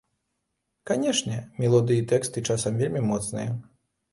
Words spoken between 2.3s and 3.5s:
часам вельмі моцныя.